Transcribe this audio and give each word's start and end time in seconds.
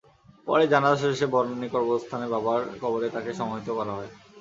পরে 0.47 0.63
জানাজা 0.67 0.97
শেষে 1.03 1.27
বনানী 1.33 1.67
কবরস্থানে 1.73 2.25
বাবার 2.33 2.61
কবরে 2.81 3.07
তাঁকে 3.09 3.31
সমাহিত 3.39 3.69
করা 3.77 3.93
হয়। 3.97 4.11